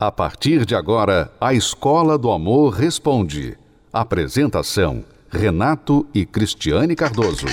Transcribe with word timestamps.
A 0.00 0.12
partir 0.12 0.64
de 0.64 0.76
agora, 0.76 1.28
a 1.40 1.52
Escola 1.52 2.16
do 2.16 2.30
Amor 2.30 2.72
Responde. 2.72 3.58
Apresentação: 3.92 5.04
Renato 5.28 6.06
e 6.14 6.24
Cristiane 6.24 6.94
Cardoso. 6.94 7.46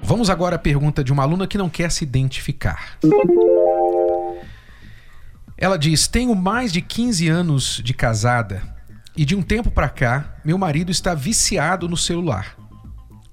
Vamos 0.00 0.30
agora 0.30 0.56
à 0.56 0.58
pergunta 0.58 1.04
de 1.04 1.12
uma 1.12 1.24
aluna 1.24 1.46
que 1.46 1.58
não 1.58 1.68
quer 1.68 1.92
se 1.92 2.04
identificar. 2.04 2.96
Ela 5.58 5.76
diz: 5.76 6.08
Tenho 6.08 6.34
mais 6.34 6.72
de 6.72 6.80
15 6.80 7.28
anos 7.28 7.82
de 7.84 7.92
casada 7.92 8.71
e 9.16 9.24
de 9.24 9.36
um 9.36 9.42
tempo 9.42 9.70
para 9.70 9.88
cá, 9.88 10.36
meu 10.44 10.56
marido 10.56 10.90
está 10.90 11.14
viciado 11.14 11.88
no 11.88 11.96
celular. 11.96 12.56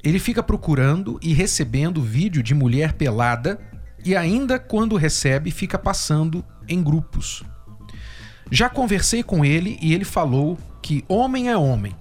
Ele 0.03 0.19
fica 0.19 0.43
procurando 0.43 1.19
e 1.21 1.33
recebendo 1.33 2.01
vídeo 2.01 2.43
de 2.43 2.53
mulher 2.53 2.93
pelada 2.93 3.59
e 4.03 4.15
ainda 4.15 4.59
quando 4.59 4.95
recebe 4.95 5.51
fica 5.51 5.77
passando 5.77 6.43
em 6.67 6.81
grupos. 6.81 7.43
Já 8.51 8.69
conversei 8.69 9.23
com 9.23 9.45
ele 9.45 9.77
e 9.81 9.93
ele 9.93 10.05
falou 10.05 10.57
que 10.81 11.03
homem 11.07 11.49
é 11.49 11.57
homem. 11.57 11.95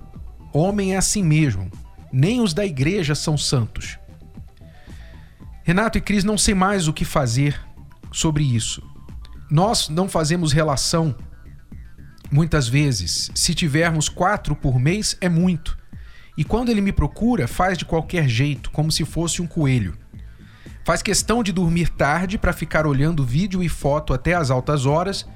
Homem 0.52 0.94
é 0.94 0.96
assim 0.96 1.22
mesmo. 1.22 1.70
Nem 2.12 2.40
os 2.40 2.54
da 2.54 2.64
igreja 2.64 3.14
são 3.14 3.36
santos. 3.36 3.98
Renato 5.62 5.98
e 5.98 6.00
Cris 6.00 6.24
não 6.24 6.38
sei 6.38 6.54
mais 6.54 6.88
o 6.88 6.92
que 6.92 7.04
fazer 7.04 7.60
sobre 8.10 8.42
isso. 8.42 8.82
Nós 9.50 9.88
não 9.88 10.08
fazemos 10.08 10.52
relação 10.52 11.14
Muitas 12.30 12.68
vezes, 12.68 13.30
se 13.34 13.54
tivermos 13.54 14.08
quatro 14.08 14.54
por 14.54 14.78
mês, 14.78 15.16
é 15.20 15.28
muito. 15.28 15.78
E 16.36 16.44
quando 16.44 16.68
ele 16.68 16.82
me 16.82 16.92
procura, 16.92 17.48
faz 17.48 17.78
de 17.78 17.84
qualquer 17.84 18.28
jeito, 18.28 18.70
como 18.70 18.92
se 18.92 19.04
fosse 19.04 19.40
um 19.40 19.46
coelho. 19.46 19.96
Faz 20.84 21.02
questão 21.02 21.42
de 21.42 21.52
dormir 21.52 21.88
tarde 21.88 22.38
para 22.38 22.52
ficar 22.52 22.86
olhando 22.86 23.24
vídeo 23.24 23.62
e 23.62 23.68
foto 23.68 24.12
até 24.12 24.34
as 24.34 24.50
altas 24.50 24.86
horas, 24.86 25.26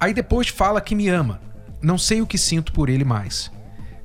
aí 0.00 0.14
depois 0.14 0.48
fala 0.48 0.80
que 0.80 0.94
me 0.94 1.08
ama. 1.08 1.40
Não 1.82 1.98
sei 1.98 2.22
o 2.22 2.26
que 2.26 2.38
sinto 2.38 2.72
por 2.72 2.88
ele 2.88 3.04
mais. 3.04 3.50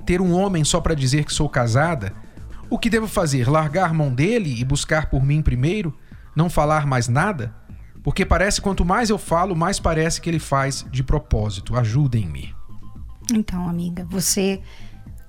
Ter 0.06 0.20
um 0.20 0.34
homem 0.34 0.64
só 0.64 0.82
para 0.82 0.96
dizer 0.96 1.26
que 1.26 1.34
sou 1.34 1.48
casada? 1.48 2.12
O 2.70 2.78
que 2.78 2.90
devo 2.90 3.08
fazer? 3.08 3.48
Largar 3.48 3.94
mão 3.94 4.14
dele 4.14 4.60
e 4.60 4.66
buscar 4.66 5.10
por 5.10 5.24
mim 5.24 5.42
primeiro? 5.42 5.98
Não 6.36 6.50
falar 6.50 6.88
mais 6.88 7.08
nada? 7.08 7.54
Porque 8.04 8.26
parece 8.26 8.62
quanto 8.62 8.84
mais 8.84 9.10
eu 9.10 9.18
falo, 9.18 9.56
mais 9.56 9.80
parece 9.80 10.20
que 10.20 10.30
ele 10.30 10.40
faz 10.40 10.86
de 10.92 11.04
propósito. 11.04 11.76
Ajudem-me. 11.76 12.56
Então, 13.34 13.68
amiga, 13.68 14.06
você 14.10 14.62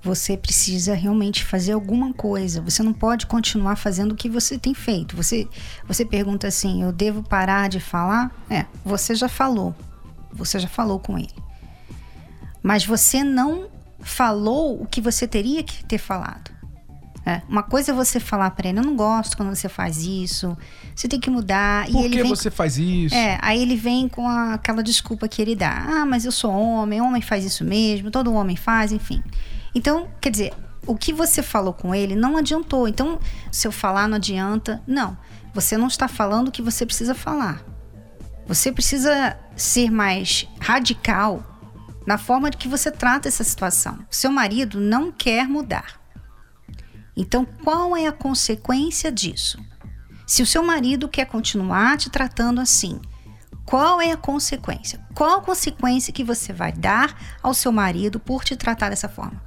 você 0.03 0.35
precisa 0.35 0.93
realmente 0.93 1.45
fazer 1.45 1.71
alguma 1.71 2.13
coisa. 2.13 2.61
Você 2.61 2.83
não 2.83 2.91
pode 2.91 3.25
continuar 3.25 3.77
fazendo 3.77 4.11
o 4.11 4.15
que 4.15 4.27
você 4.27 4.59
tem 4.59 4.73
feito. 4.73 5.15
Você 5.15 5.47
você 5.87 6.03
pergunta 6.03 6.47
assim: 6.47 6.83
"Eu 6.83 6.91
devo 6.91 7.23
parar 7.23 7.69
de 7.69 7.79
falar?" 7.79 8.31
É, 8.49 8.65
você 8.83 9.15
já 9.15 9.29
falou. 9.29 9.73
Você 10.33 10.59
já 10.59 10.67
falou 10.67 10.99
com 10.99 11.17
ele. 11.17 11.33
Mas 12.61 12.85
você 12.85 13.23
não 13.23 13.69
falou 14.01 14.81
o 14.81 14.85
que 14.85 14.99
você 14.99 15.27
teria 15.27 15.63
que 15.63 15.85
ter 15.85 15.97
falado. 15.97 16.52
É, 17.25 17.41
uma 17.47 17.63
coisa 17.63 17.91
é 17.91 17.95
você 17.95 18.19
falar 18.19 18.51
para 18.51 18.67
ele, 18.67 18.79
eu 18.79 18.83
não 18.83 18.97
gosto 18.97 19.37
quando 19.37 19.55
você 19.55 19.69
faz 19.69 20.03
isso, 20.03 20.57
você 20.93 21.07
tem 21.07 21.19
que 21.19 21.29
mudar. 21.29 21.85
Por 21.85 22.05
e 22.05 22.09
que 22.09 22.21
vem, 22.21 22.29
você 22.29 22.51
faz 22.51 22.77
isso? 22.77 23.15
É, 23.15 23.39
aí 23.41 23.61
ele 23.61 23.77
vem 23.77 24.09
com 24.09 24.27
a, 24.27 24.55
aquela 24.55 24.83
desculpa 24.83 25.27
que 25.27 25.41
ele 25.41 25.55
dá. 25.55 25.85
Ah, 25.87 26.05
mas 26.05 26.25
eu 26.25 26.31
sou 26.31 26.51
homem, 26.51 27.01
homem 27.01 27.21
faz 27.21 27.45
isso 27.45 27.63
mesmo, 27.63 28.11
todo 28.11 28.33
homem 28.33 28.57
faz, 28.57 28.91
enfim. 28.91 29.23
Então, 29.73 30.09
quer 30.19 30.31
dizer, 30.31 30.53
o 30.85 30.95
que 30.95 31.13
você 31.13 31.41
falou 31.41 31.73
com 31.73 31.95
ele 31.95 32.15
não 32.15 32.37
adiantou. 32.37 32.87
Então, 32.87 33.19
se 33.51 33.67
eu 33.67 33.71
falar 33.71 34.07
não 34.07 34.17
adianta, 34.17 34.81
não. 34.85 35.17
Você 35.53 35.77
não 35.77 35.87
está 35.87 36.07
falando 36.07 36.49
o 36.49 36.51
que 36.51 36.61
você 36.61 36.85
precisa 36.85 37.15
falar. 37.15 37.63
Você 38.45 38.71
precisa 38.71 39.37
ser 39.55 39.89
mais 39.89 40.47
radical 40.59 41.41
na 42.05 42.17
forma 42.17 42.49
de 42.49 42.57
que 42.57 42.67
você 42.67 42.91
trata 42.91 43.29
essa 43.29 43.43
situação. 43.43 43.99
Seu 44.09 44.31
marido 44.31 44.79
não 44.79 45.11
quer 45.11 45.47
mudar. 45.47 46.02
Então, 47.15 47.45
qual 47.45 47.95
é 47.95 48.07
a 48.07 48.11
consequência 48.11 49.11
disso? 49.11 49.59
Se 50.25 50.41
o 50.41 50.47
seu 50.47 50.63
marido 50.63 51.07
quer 51.07 51.25
continuar 51.25 51.97
te 51.97 52.09
tratando 52.09 52.59
assim, 52.59 52.99
qual 53.65 54.01
é 54.01 54.11
a 54.11 54.17
consequência? 54.17 54.99
Qual 55.13 55.39
a 55.39 55.41
consequência 55.41 56.13
que 56.13 56.23
você 56.23 56.51
vai 56.51 56.71
dar 56.71 57.37
ao 57.41 57.53
seu 57.53 57.71
marido 57.71 58.19
por 58.19 58.43
te 58.43 58.55
tratar 58.55 58.89
dessa 58.89 59.07
forma? 59.07 59.41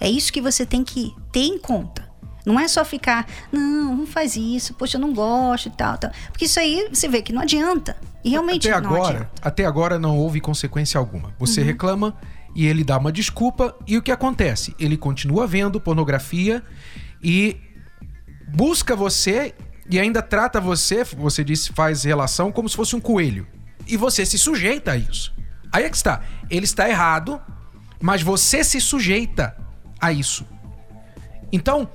É 0.00 0.08
isso 0.08 0.32
que 0.32 0.40
você 0.40 0.64
tem 0.64 0.84
que 0.84 1.14
ter 1.32 1.40
em 1.40 1.58
conta. 1.58 2.08
Não 2.46 2.58
é 2.58 2.66
só 2.66 2.84
ficar, 2.84 3.26
não, 3.52 3.94
não 3.94 4.06
faz 4.06 4.36
isso, 4.36 4.72
poxa, 4.72 4.96
eu 4.96 5.00
não 5.00 5.12
gosto 5.12 5.66
e 5.66 5.70
tal, 5.70 5.98
tal. 5.98 6.10
Porque 6.30 6.46
isso 6.46 6.58
aí 6.58 6.88
você 6.90 7.06
vê 7.06 7.20
que 7.20 7.32
não 7.32 7.42
adianta. 7.42 7.96
E 8.24 8.30
realmente 8.30 8.70
até 8.70 8.80
não 8.80 8.94
agora, 8.94 9.08
adianta. 9.08 9.30
Até 9.42 9.64
agora 9.66 9.98
não 9.98 10.16
houve 10.16 10.40
consequência 10.40 10.98
alguma. 10.98 11.34
Você 11.38 11.60
uhum. 11.60 11.66
reclama 11.66 12.16
e 12.54 12.66
ele 12.66 12.84
dá 12.84 12.98
uma 12.98 13.12
desculpa 13.12 13.74
e 13.86 13.96
o 13.96 14.02
que 14.02 14.10
acontece? 14.10 14.74
Ele 14.78 14.96
continua 14.96 15.46
vendo 15.46 15.80
pornografia 15.80 16.62
e 17.22 17.56
busca 18.48 18.96
você 18.96 19.54
e 19.90 19.98
ainda 19.98 20.20
trata 20.20 20.60
você, 20.60 21.04
você 21.04 21.42
disse, 21.42 21.72
faz 21.72 22.04
relação 22.04 22.52
como 22.52 22.68
se 22.68 22.76
fosse 22.76 22.94
um 22.94 23.00
coelho. 23.00 23.46
E 23.86 23.96
você 23.96 24.26
se 24.26 24.38
sujeita 24.38 24.92
a 24.92 24.96
isso. 24.96 25.34
Aí 25.72 25.84
é 25.84 25.88
que 25.88 25.96
está. 25.96 26.20
Ele 26.50 26.64
está 26.64 26.88
errado, 26.88 27.40
mas 28.00 28.22
você 28.22 28.62
se 28.62 28.80
sujeita 28.80 29.56
a 30.00 30.12
isso. 30.12 30.46
Então, 31.50 31.88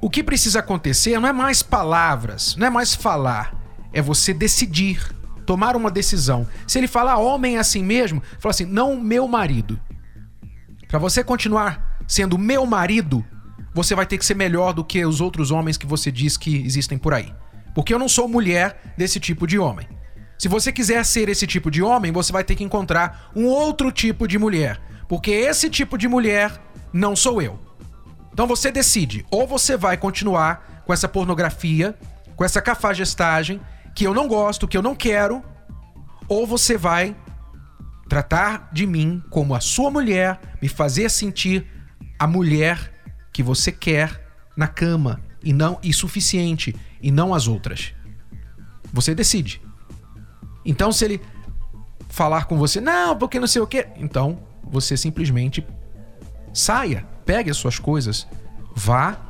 o 0.00 0.08
que 0.08 0.22
precisa 0.22 0.60
acontecer 0.60 1.18
não 1.18 1.28
é 1.28 1.32
mais 1.32 1.62
palavras, 1.62 2.56
não 2.56 2.66
é 2.66 2.70
mais 2.70 2.94
falar, 2.94 3.54
é 3.92 4.00
você 4.00 4.32
decidir, 4.32 5.12
tomar 5.44 5.74
uma 5.74 5.90
decisão. 5.90 6.46
Se 6.66 6.78
ele 6.78 6.86
falar 6.86 7.18
homem 7.18 7.56
é 7.56 7.58
assim 7.58 7.82
mesmo, 7.82 8.22
fala 8.38 8.50
assim: 8.50 8.64
"Não 8.64 9.00
meu 9.00 9.26
marido". 9.26 9.80
Para 10.90 10.98
você 10.98 11.22
continuar 11.22 12.02
sendo 12.08 12.36
meu 12.36 12.66
marido, 12.66 13.24
você 13.72 13.94
vai 13.94 14.04
ter 14.04 14.18
que 14.18 14.26
ser 14.26 14.34
melhor 14.34 14.72
do 14.72 14.84
que 14.84 15.04
os 15.04 15.20
outros 15.20 15.52
homens 15.52 15.76
que 15.76 15.86
você 15.86 16.10
diz 16.10 16.36
que 16.36 16.56
existem 16.66 16.98
por 16.98 17.14
aí. 17.14 17.32
Porque 17.72 17.94
eu 17.94 17.98
não 17.98 18.08
sou 18.08 18.26
mulher 18.26 18.94
desse 18.98 19.20
tipo 19.20 19.46
de 19.46 19.56
homem. 19.56 19.86
Se 20.36 20.48
você 20.48 20.72
quiser 20.72 21.04
ser 21.04 21.28
esse 21.28 21.46
tipo 21.46 21.70
de 21.70 21.80
homem, 21.80 22.10
você 22.10 22.32
vai 22.32 22.42
ter 22.42 22.56
que 22.56 22.64
encontrar 22.64 23.30
um 23.36 23.46
outro 23.46 23.92
tipo 23.92 24.26
de 24.26 24.36
mulher. 24.36 24.80
Porque 25.08 25.30
esse 25.30 25.70
tipo 25.70 25.96
de 25.96 26.08
mulher 26.08 26.60
não 26.92 27.14
sou 27.14 27.40
eu. 27.40 27.56
Então 28.32 28.48
você 28.48 28.72
decide, 28.72 29.24
ou 29.30 29.46
você 29.46 29.76
vai 29.76 29.96
continuar 29.96 30.82
com 30.84 30.92
essa 30.92 31.08
pornografia, 31.08 31.96
com 32.34 32.44
essa 32.44 32.60
cafajestagem, 32.60 33.60
que 33.94 34.04
eu 34.04 34.12
não 34.12 34.26
gosto, 34.26 34.66
que 34.66 34.76
eu 34.76 34.82
não 34.82 34.96
quero, 34.96 35.44
ou 36.26 36.46
você 36.48 36.76
vai 36.76 37.14
tratar 38.10 38.68
de 38.72 38.88
mim 38.88 39.22
como 39.30 39.54
a 39.54 39.60
sua 39.60 39.88
mulher, 39.88 40.40
me 40.60 40.68
fazer 40.68 41.08
sentir 41.08 41.64
a 42.18 42.26
mulher 42.26 42.92
que 43.32 43.40
você 43.40 43.70
quer 43.70 44.26
na 44.56 44.66
cama 44.66 45.20
e 45.44 45.52
não 45.52 45.78
e 45.80 45.92
suficiente 45.92 46.74
e 47.00 47.12
não 47.12 47.32
as 47.32 47.46
outras. 47.46 47.94
Você 48.92 49.14
decide. 49.14 49.62
Então 50.64 50.90
se 50.90 51.04
ele 51.04 51.20
falar 52.08 52.46
com 52.46 52.58
você, 52.58 52.80
não, 52.80 53.16
porque 53.16 53.38
não 53.38 53.46
sei 53.46 53.62
o 53.62 53.66
quê, 53.66 53.86
então 53.94 54.40
você 54.64 54.96
simplesmente 54.96 55.64
saia, 56.52 57.06
pegue 57.24 57.48
as 57.48 57.56
suas 57.56 57.78
coisas, 57.78 58.26
vá 58.74 59.20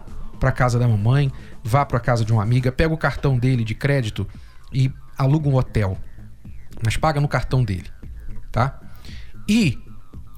para 0.41 0.51
casa 0.51 0.79
da 0.79 0.89
mamãe, 0.89 1.31
vá 1.63 1.85
para 1.85 2.01
casa 2.01 2.25
de 2.25 2.33
uma 2.33 2.43
amiga, 2.43 2.73
pega 2.73 2.95
o 2.95 2.99
cartão 2.99 3.37
dele 3.37 3.63
de 3.63 3.75
crédito 3.75 4.27
e 4.73 4.91
aluga 5.19 5.51
um 5.51 5.57
hotel. 5.57 5.99
Mas 6.83 6.97
paga 6.97 7.21
no 7.21 7.29
cartão 7.29 7.63
dele 7.63 7.91
tá? 8.51 8.81
E 9.49 9.79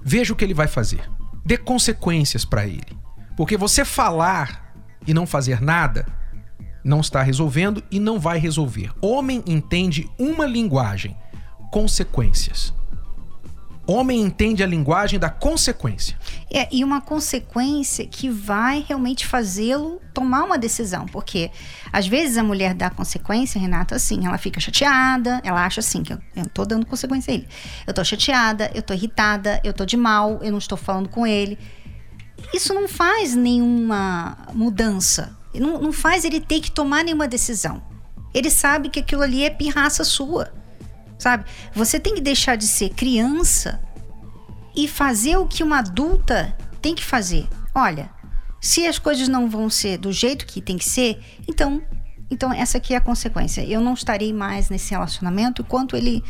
veja 0.02 0.32
o 0.32 0.36
que 0.36 0.44
ele 0.44 0.54
vai 0.54 0.66
fazer. 0.66 1.08
Dê 1.44 1.56
consequências 1.56 2.44
para 2.44 2.66
ele. 2.66 2.96
Porque 3.36 3.56
você 3.56 3.84
falar 3.84 4.74
e 5.06 5.12
não 5.12 5.26
fazer 5.26 5.60
nada 5.60 6.06
não 6.84 7.00
está 7.00 7.22
resolvendo 7.22 7.82
e 7.90 8.00
não 8.00 8.18
vai 8.18 8.38
resolver. 8.38 8.90
Homem 9.00 9.42
entende 9.46 10.08
uma 10.18 10.46
linguagem: 10.46 11.16
consequências. 11.70 12.74
Homem 13.84 14.20
entende 14.20 14.62
a 14.62 14.66
linguagem 14.66 15.18
da 15.18 15.28
consequência. 15.28 16.16
É, 16.48 16.68
e 16.70 16.84
uma 16.84 17.00
consequência 17.00 18.06
que 18.06 18.28
vai 18.28 18.84
realmente 18.86 19.26
fazê-lo 19.26 20.00
tomar 20.14 20.44
uma 20.44 20.56
decisão. 20.56 21.04
Porque 21.06 21.50
às 21.92 22.06
vezes 22.06 22.36
a 22.36 22.44
mulher 22.44 22.74
dá 22.74 22.90
consequência, 22.90 23.60
Renato, 23.60 23.94
assim, 23.94 24.24
ela 24.24 24.38
fica 24.38 24.60
chateada, 24.60 25.40
ela 25.42 25.64
acha 25.64 25.80
assim, 25.80 26.04
que 26.04 26.12
eu, 26.12 26.18
eu 26.36 26.48
tô 26.48 26.64
dando 26.64 26.86
consequência 26.86 27.32
a 27.32 27.34
ele. 27.34 27.48
Eu 27.84 27.92
tô 27.92 28.04
chateada, 28.04 28.70
eu 28.72 28.82
tô 28.82 28.94
irritada, 28.94 29.60
eu 29.64 29.72
tô 29.72 29.84
de 29.84 29.96
mal, 29.96 30.38
eu 30.42 30.52
não 30.52 30.58
estou 30.58 30.78
falando 30.78 31.08
com 31.08 31.26
ele. 31.26 31.58
Isso 32.54 32.72
não 32.72 32.86
faz 32.86 33.34
nenhuma 33.34 34.38
mudança. 34.54 35.36
Não, 35.52 35.80
não 35.80 35.92
faz 35.92 36.24
ele 36.24 36.40
ter 36.40 36.60
que 36.60 36.70
tomar 36.70 37.02
nenhuma 37.02 37.26
decisão. 37.26 37.82
Ele 38.32 38.48
sabe 38.48 38.88
que 38.88 39.00
aquilo 39.00 39.22
ali 39.22 39.44
é 39.44 39.50
pirraça 39.50 40.04
sua 40.04 40.61
sabe? 41.22 41.44
Você 41.72 42.00
tem 42.00 42.14
que 42.14 42.20
deixar 42.20 42.56
de 42.56 42.66
ser 42.66 42.90
criança 42.90 43.80
e 44.74 44.88
fazer 44.88 45.36
o 45.36 45.46
que 45.46 45.62
uma 45.62 45.78
adulta 45.78 46.56
tem 46.80 46.94
que 46.94 47.04
fazer. 47.04 47.48
Olha, 47.74 48.10
Se 48.64 48.86
as 48.86 48.96
coisas 48.96 49.26
não 49.26 49.50
vão 49.50 49.68
ser 49.68 49.98
do 49.98 50.12
jeito 50.12 50.46
que 50.46 50.60
tem 50.60 50.78
que 50.78 50.84
ser, 50.84 51.20
então, 51.48 51.82
então 52.30 52.52
essa 52.52 52.78
aqui 52.78 52.94
é 52.94 52.96
a 52.96 53.00
consequência. 53.00 53.60
Eu 53.64 53.80
não 53.80 53.92
estarei 53.92 54.32
mais 54.32 54.70
nesse 54.70 54.92
relacionamento 54.92 55.62
enquanto 55.62 55.96
ele 55.96 56.22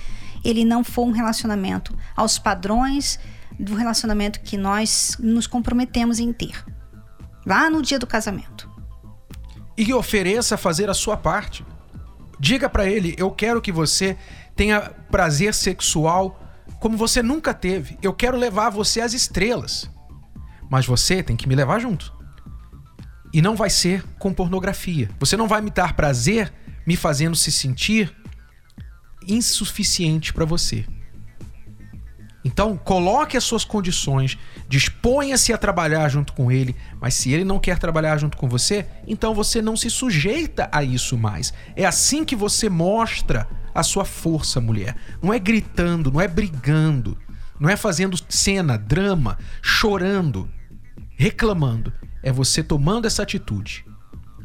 ele 0.42 0.64
não 0.64 0.82
for 0.82 1.06
um 1.06 1.12
relacionamento 1.12 1.96
aos 2.16 2.38
padrões 2.38 3.20
do 3.60 3.74
relacionamento 3.74 4.40
que 4.40 4.56
nós 4.56 5.16
nos 5.20 5.46
comprometemos 5.46 6.18
em 6.18 6.32
ter. 6.32 6.64
Lá 7.46 7.68
no 7.68 7.82
dia 7.82 7.98
do 7.98 8.06
casamento. 8.06 8.68
E 9.76 9.92
ofereça 9.92 10.56
fazer 10.56 10.88
a 10.88 10.94
sua 10.94 11.16
parte. 11.18 11.64
Diga 12.40 12.68
para 12.68 12.86
ele: 12.86 13.14
"Eu 13.18 13.30
quero 13.30 13.60
que 13.60 13.70
você 13.70 14.16
tenha 14.54 14.80
prazer 15.10 15.54
sexual 15.54 16.38
como 16.80 16.96
você 16.96 17.22
nunca 17.22 17.54
teve. 17.54 17.98
Eu 18.02 18.12
quero 18.12 18.36
levar 18.36 18.70
você 18.70 19.00
às 19.00 19.12
estrelas. 19.12 19.88
Mas 20.70 20.86
você 20.86 21.22
tem 21.22 21.36
que 21.36 21.48
me 21.48 21.54
levar 21.54 21.78
junto. 21.78 22.12
E 23.32 23.40
não 23.40 23.54
vai 23.54 23.70
ser 23.70 24.04
com 24.18 24.32
pornografia. 24.32 25.08
Você 25.18 25.36
não 25.36 25.48
vai 25.48 25.60
me 25.60 25.70
dar 25.70 25.94
prazer 25.94 26.52
me 26.86 26.96
fazendo 26.96 27.36
se 27.36 27.52
sentir 27.52 28.14
insuficiente 29.26 30.32
para 30.32 30.44
você. 30.44 30.84
Então, 32.44 32.76
coloque 32.76 33.36
as 33.36 33.44
suas 33.44 33.64
condições, 33.64 34.36
disponha-se 34.68 35.52
a 35.52 35.58
trabalhar 35.58 36.08
junto 36.08 36.32
com 36.32 36.50
ele, 36.50 36.74
mas 37.00 37.14
se 37.14 37.30
ele 37.30 37.44
não 37.44 37.60
quer 37.60 37.78
trabalhar 37.78 38.18
junto 38.18 38.36
com 38.36 38.48
você, 38.48 38.84
então 39.06 39.32
você 39.32 39.62
não 39.62 39.76
se 39.76 39.88
sujeita 39.88 40.68
a 40.72 40.82
isso 40.82 41.16
mais. 41.16 41.54
É 41.76 41.84
assim 41.84 42.24
que 42.24 42.34
você 42.34 42.68
mostra 42.68 43.48
a 43.74 43.82
sua 43.82 44.04
força, 44.04 44.60
mulher. 44.60 44.96
Não 45.22 45.32
é 45.32 45.38
gritando, 45.38 46.10
não 46.10 46.20
é 46.20 46.28
brigando, 46.28 47.16
não 47.58 47.68
é 47.68 47.76
fazendo 47.76 48.18
cena, 48.28 48.76
drama, 48.76 49.38
chorando, 49.60 50.48
reclamando. 51.16 51.92
É 52.22 52.32
você 52.32 52.62
tomando 52.62 53.06
essa 53.06 53.22
atitude. 53.22 53.84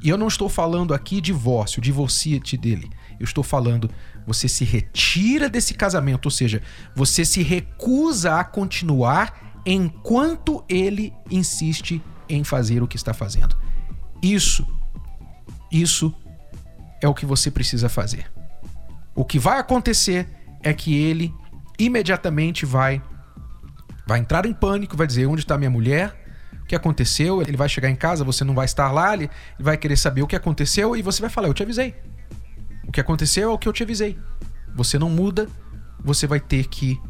E 0.03 0.09
eu 0.09 0.17
não 0.17 0.27
estou 0.27 0.47
falando 0.47 0.93
aqui 0.93 1.19
divórcio, 1.19 1.81
divorcia-te 1.81 2.55
dele. 2.55 2.89
Eu 3.19 3.23
estou 3.23 3.43
falando, 3.43 3.89
você 4.25 4.47
se 4.47 4.63
retira 4.63 5.49
desse 5.49 5.73
casamento, 5.73 6.25
ou 6.25 6.31
seja, 6.31 6.61
você 6.95 7.25
se 7.25 7.41
recusa 7.41 8.35
a 8.39 8.43
continuar 8.43 9.61
enquanto 9.65 10.63
ele 10.69 11.13
insiste 11.29 12.01
em 12.29 12.43
fazer 12.43 12.83
o 12.83 12.87
que 12.87 12.95
está 12.95 13.13
fazendo. 13.13 13.57
Isso, 14.21 14.65
isso 15.71 16.13
é 17.01 17.07
o 17.07 17.13
que 17.13 17.25
você 17.25 17.49
precisa 17.49 17.89
fazer. 17.89 18.36
O 19.17 19.25
que 19.25 19.39
vai 19.39 19.59
acontecer 19.59 20.29
é 20.61 20.71
que 20.71 20.95
ele 20.95 21.33
imediatamente 21.79 22.67
vai 22.67 23.01
vai 24.05 24.19
entrar 24.19 24.45
em 24.45 24.53
pânico, 24.53 24.95
vai 24.95 25.07
dizer 25.07 25.25
onde 25.25 25.41
está 25.41 25.57
minha 25.57 25.71
mulher, 25.71 26.15
o 26.61 26.65
que 26.67 26.75
aconteceu, 26.75 27.41
ele 27.41 27.57
vai 27.57 27.67
chegar 27.67 27.89
em 27.89 27.95
casa, 27.95 28.23
você 28.23 28.43
não 28.43 28.53
vai 28.53 28.65
estar 28.65 28.91
lá, 28.91 29.15
ele 29.15 29.27
vai 29.59 29.75
querer 29.75 29.97
saber 29.97 30.21
o 30.21 30.27
que 30.27 30.35
aconteceu 30.35 30.95
e 30.95 31.01
você 31.01 31.19
vai 31.19 31.31
falar, 31.31 31.47
eu 31.47 31.53
te 31.53 31.63
avisei. 31.63 31.95
O 32.87 32.91
que 32.91 33.01
aconteceu 33.01 33.49
é 33.49 33.53
o 33.53 33.57
que 33.57 33.67
eu 33.67 33.73
te 33.73 33.81
avisei. 33.81 34.19
Você 34.75 34.99
não 34.99 35.09
muda, 35.09 35.49
você 35.99 36.27
vai 36.27 36.39
ter 36.39 36.67
que 36.67 37.01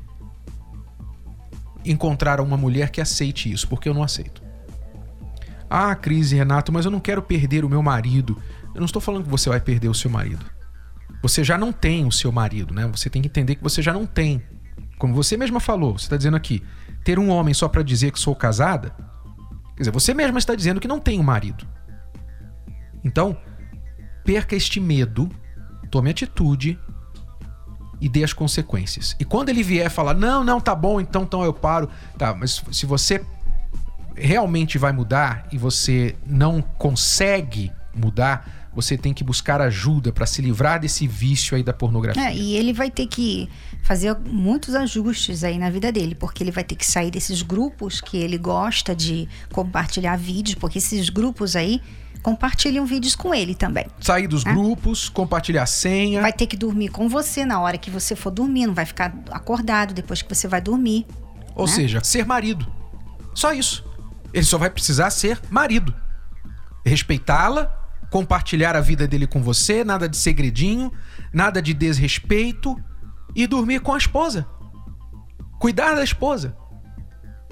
encontrar 1.83 2.39
uma 2.39 2.55
mulher 2.55 2.89
que 2.89 3.01
aceite 3.01 3.51
isso, 3.51 3.67
porque 3.67 3.89
eu 3.89 3.93
não 3.93 4.01
aceito. 4.01 4.41
Ah, 5.69 5.93
crise, 5.93 6.37
Renato, 6.37 6.71
mas 6.71 6.85
eu 6.85 6.91
não 6.91 7.01
quero 7.01 7.21
perder 7.21 7.65
o 7.65 7.69
meu 7.69 7.83
marido. 7.83 8.41
Eu 8.73 8.79
não 8.79 8.85
estou 8.85 9.01
falando 9.01 9.25
que 9.25 9.29
você 9.29 9.49
vai 9.49 9.59
perder 9.59 9.89
o 9.89 9.93
seu 9.93 10.09
marido. 10.09 10.56
Você 11.27 11.43
já 11.43 11.57
não 11.57 11.73
tem 11.73 12.05
o 12.05 12.11
seu 12.11 12.31
marido, 12.31 12.73
né? 12.73 12.87
Você 12.87 13.09
tem 13.09 13.21
que 13.21 13.27
entender 13.27 13.55
que 13.55 13.63
você 13.63 13.81
já 13.81 13.91
não 13.91 14.05
tem. 14.05 14.41
Como 14.97 15.13
você 15.13 15.35
mesma 15.35 15.59
falou, 15.59 15.97
você 15.97 16.05
está 16.05 16.15
dizendo 16.15 16.37
aqui, 16.37 16.63
ter 17.03 17.19
um 17.19 17.29
homem 17.29 17.53
só 17.53 17.67
para 17.67 17.83
dizer 17.83 18.11
que 18.11 18.19
sou 18.19 18.33
casada, 18.33 18.95
quer 19.75 19.83
dizer, 19.83 19.91
você 19.91 20.13
mesma 20.13 20.39
está 20.39 20.55
dizendo 20.55 20.79
que 20.79 20.87
não 20.87 20.99
tem 20.99 21.19
um 21.19 21.23
marido. 21.23 21.67
Então, 23.03 23.37
perca 24.23 24.55
este 24.55 24.79
medo 24.79 25.29
tome 25.91 26.09
atitude 26.09 26.79
e 27.99 28.07
dê 28.07 28.23
as 28.23 28.31
consequências. 28.31 29.13
E 29.19 29.25
quando 29.25 29.49
ele 29.49 29.63
vier 29.63 29.89
falar, 29.89 30.13
não, 30.13 30.45
não, 30.45 30.61
tá 30.61 30.73
bom, 30.73 31.01
então, 31.01 31.23
então 31.23 31.43
eu 31.43 31.53
paro. 31.53 31.89
Tá, 32.17 32.33
mas 32.33 32.63
se 32.71 32.85
você 32.85 33.21
realmente 34.15 34.77
vai 34.77 34.93
mudar 34.93 35.45
e 35.51 35.57
você 35.57 36.15
não 36.25 36.61
consegue 36.61 37.71
mudar, 37.93 38.66
você 38.77 38.95
tem 38.95 39.11
que 39.11 39.23
buscar 39.23 39.59
ajuda 39.59 40.11
para 40.11 40.27
se 40.27 40.39
livrar 40.39 40.79
desse 40.79 41.07
vício 41.07 41.57
aí 41.57 41.63
da 41.63 41.73
pornografia. 41.73 42.29
É, 42.29 42.35
e 42.35 42.55
ele 42.55 42.71
vai 42.71 42.91
ter 42.91 43.07
que 43.07 43.49
fazer 43.81 44.15
muitos 44.23 44.75
ajustes 44.75 45.43
aí 45.43 45.57
na 45.57 45.67
vida 45.71 45.91
dele, 45.91 46.13
porque 46.13 46.43
ele 46.43 46.51
vai 46.51 46.63
ter 46.63 46.75
que 46.75 46.85
sair 46.85 47.09
desses 47.09 47.41
grupos 47.41 47.99
que 47.99 48.17
ele 48.17 48.37
gosta 48.37 48.95
de 48.95 49.27
compartilhar 49.51 50.15
vídeos, 50.15 50.53
porque 50.53 50.77
esses 50.77 51.09
grupos 51.09 51.55
aí 51.55 51.81
compartilham 52.21 52.85
vídeos 52.85 53.15
com 53.15 53.33
ele 53.33 53.55
também. 53.55 53.87
Sair 53.99 54.27
dos 54.27 54.45
né? 54.45 54.53
grupos, 54.53 55.09
compartilhar 55.09 55.65
senha. 55.65 56.21
Vai 56.21 56.31
ter 56.31 56.45
que 56.45 56.55
dormir 56.55 56.89
com 56.89 57.09
você 57.09 57.43
na 57.45 57.59
hora 57.59 57.79
que 57.79 57.89
você 57.89 58.15
for 58.15 58.29
dormir, 58.29 58.67
não 58.67 58.75
vai 58.75 58.85
ficar 58.85 59.11
acordado 59.31 59.91
depois 59.91 60.21
que 60.21 60.29
você 60.29 60.47
vai 60.47 60.61
dormir. 60.61 61.03
Ou 61.55 61.65
né? 61.65 61.71
seja, 61.71 62.03
ser 62.03 62.27
marido. 62.27 62.71
Só 63.33 63.53
isso. 63.53 63.83
Ele 64.31 64.45
só 64.45 64.59
vai 64.59 64.69
precisar 64.69 65.09
ser 65.09 65.41
marido. 65.49 65.95
Respeitá-la, 66.85 67.75
compartilhar 68.09 68.75
a 68.75 68.81
vida 68.81 69.07
dele 69.07 69.27
com 69.27 69.41
você, 69.41 69.83
nada 69.83 70.07
de 70.07 70.17
segredinho, 70.17 70.91
nada 71.33 71.61
de 71.61 71.73
desrespeito 71.73 72.75
e 73.35 73.45
dormir 73.45 73.81
com 73.81 73.93
a 73.93 73.97
esposa. 73.97 74.47
Cuidar 75.59 75.95
da 75.95 76.03
esposa 76.03 76.55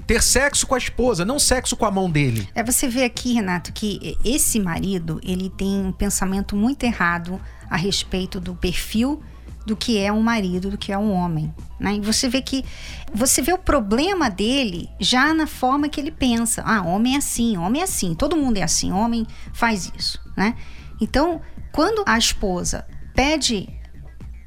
ter 0.06 0.22
sexo 0.22 0.66
com 0.66 0.74
a 0.74 0.78
esposa, 0.78 1.24
não 1.24 1.38
sexo 1.38 1.76
com 1.76 1.84
a 1.84 1.90
mão 1.90 2.08
dele. 2.08 2.48
É 2.54 2.62
você 2.62 2.86
vê 2.86 3.02
aqui, 3.02 3.34
Renato, 3.34 3.72
que 3.72 4.16
esse 4.24 4.60
marido, 4.60 5.20
ele 5.22 5.50
tem 5.50 5.84
um 5.84 5.90
pensamento 5.90 6.54
muito 6.54 6.84
errado 6.84 7.40
a 7.68 7.76
respeito 7.76 8.38
do 8.38 8.54
perfil 8.54 9.20
do 9.66 9.76
que 9.76 9.98
é 9.98 10.12
um 10.12 10.22
marido, 10.22 10.70
do 10.70 10.78
que 10.78 10.92
é 10.92 10.96
um 10.96 11.12
homem. 11.12 11.52
Né? 11.78 11.96
E 11.96 12.00
você 12.00 12.28
vê 12.28 12.40
que 12.40 12.64
você 13.12 13.42
vê 13.42 13.52
o 13.52 13.58
problema 13.58 14.30
dele 14.30 14.88
já 15.00 15.34
na 15.34 15.46
forma 15.46 15.88
que 15.88 16.00
ele 16.00 16.12
pensa. 16.12 16.62
Ah, 16.64 16.82
homem 16.82 17.14
é 17.14 17.18
assim, 17.18 17.58
homem 17.58 17.82
é 17.82 17.84
assim, 17.84 18.14
todo 18.14 18.36
mundo 18.36 18.56
é 18.58 18.62
assim, 18.62 18.92
homem 18.92 19.26
faz 19.52 19.92
isso, 19.98 20.20
né? 20.36 20.54
Então, 21.00 21.42
quando 21.72 22.04
a 22.06 22.16
esposa 22.16 22.86
pede 23.12 23.68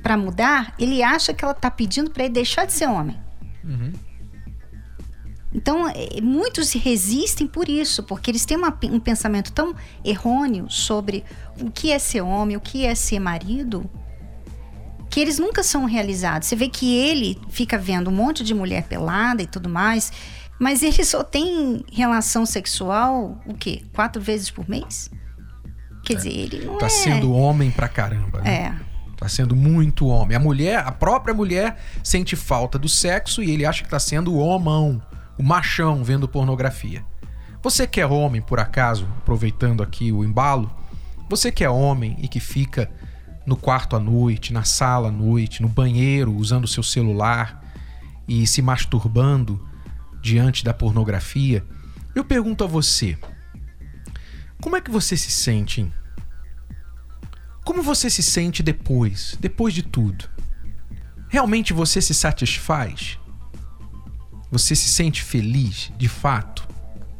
para 0.01 0.15
mudar, 0.17 0.73
ele 0.79 1.03
acha 1.03 1.33
que 1.33 1.43
ela 1.43 1.53
tá 1.53 1.69
pedindo 1.69 2.09
para 2.09 2.23
ele 2.23 2.33
deixar 2.33 2.65
de 2.65 2.71
ser 2.71 2.87
homem. 2.87 3.19
Uhum. 3.63 3.91
Então, 5.53 5.87
é, 5.89 6.21
muitos 6.21 6.71
resistem 6.73 7.45
por 7.45 7.67
isso, 7.67 8.03
porque 8.03 8.31
eles 8.31 8.45
têm 8.45 8.55
uma, 8.55 8.77
um 8.83 8.99
pensamento 8.99 9.51
tão 9.51 9.75
errôneo 10.05 10.69
sobre 10.69 11.25
o 11.59 11.69
que 11.69 11.91
é 11.91 11.99
ser 11.99 12.21
homem, 12.21 12.55
o 12.55 12.61
que 12.61 12.85
é 12.85 12.95
ser 12.95 13.19
marido, 13.19 13.89
que 15.09 15.19
eles 15.19 15.39
nunca 15.39 15.63
são 15.63 15.85
realizados. 15.85 16.47
Você 16.47 16.55
vê 16.55 16.69
que 16.69 16.95
ele 16.95 17.39
fica 17.49 17.77
vendo 17.77 18.09
um 18.09 18.13
monte 18.13 18.43
de 18.43 18.53
mulher 18.53 18.83
pelada 18.83 19.41
e 19.41 19.47
tudo 19.47 19.67
mais, 19.67 20.11
mas 20.59 20.83
ele 20.83 21.03
só 21.03 21.23
tem 21.23 21.83
relação 21.91 22.45
sexual, 22.45 23.41
o 23.45 23.53
quê? 23.53 23.83
Quatro 23.93 24.21
vezes 24.21 24.51
por 24.51 24.69
mês? 24.69 25.09
Quer 26.03 26.13
é, 26.13 26.15
dizer, 26.15 26.29
ele 26.29 26.65
não 26.65 26.77
tá 26.77 26.85
é... 26.85 26.89
sendo 26.89 27.33
homem 27.33 27.71
pra 27.71 27.87
caramba, 27.87 28.41
né? 28.41 28.75
É. 28.75 28.89
Tá 29.17 29.27
sendo 29.27 29.55
muito 29.55 30.07
homem. 30.07 30.37
A 30.37 30.39
mulher, 30.39 30.79
a 30.79 30.91
própria 30.91 31.33
mulher, 31.33 31.77
sente 32.03 32.37
falta 32.37 32.79
do 32.79 32.87
sexo 32.87 33.43
e 33.43 33.51
ele 33.51 33.65
acha 33.65 33.83
que 33.83 33.89
tá 33.89 33.99
sendo 33.99 34.37
homão 34.37 35.01
o 35.37 35.43
machão 35.43 36.03
vendo 36.03 36.27
pornografia. 36.27 37.03
Você 37.61 37.85
que 37.85 37.99
é 37.99 38.05
homem, 38.05 38.41
por 38.41 38.59
acaso, 38.59 39.07
aproveitando 39.17 39.83
aqui 39.83 40.11
o 40.11 40.23
embalo, 40.23 40.71
você 41.29 41.51
que 41.51 41.63
é 41.63 41.69
homem 41.69 42.17
e 42.21 42.27
que 42.27 42.39
fica 42.39 42.89
no 43.49 43.57
quarto 43.57 43.95
à 43.95 43.99
noite, 43.99 44.53
na 44.53 44.63
sala 44.63 45.07
à 45.07 45.11
noite, 45.11 45.61
no 45.63 45.67
banheiro, 45.67 46.35
usando 46.35 46.67
seu 46.67 46.83
celular 46.83 47.63
e 48.27 48.45
se 48.45 48.61
masturbando 48.61 49.67
diante 50.21 50.63
da 50.63 50.71
pornografia, 50.71 51.65
eu 52.13 52.23
pergunto 52.23 52.63
a 52.63 52.67
você: 52.67 53.17
como 54.61 54.75
é 54.75 54.81
que 54.81 54.91
você 54.91 55.17
se 55.17 55.31
sente? 55.31 55.91
Como 57.65 57.81
você 57.81 58.07
se 58.07 58.21
sente 58.21 58.61
depois, 58.61 59.35
depois 59.39 59.73
de 59.73 59.81
tudo? 59.81 60.29
Realmente 61.27 61.73
você 61.73 62.01
se 62.01 62.13
satisfaz? 62.13 63.17
Você 64.51 64.75
se 64.75 64.89
sente 64.89 65.23
feliz, 65.23 65.91
de 65.97 66.07
fato? 66.07 66.67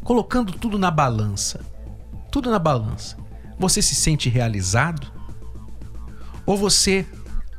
Colocando 0.03 0.53
tudo 0.53 0.77
na 0.77 0.91
balança. 0.91 1.59
Tudo 2.31 2.51
na 2.51 2.59
balança. 2.59 3.17
Você 3.57 3.81
se 3.81 3.95
sente 3.95 4.29
realizado? 4.29 5.19
Ou 6.50 6.58
você 6.58 7.06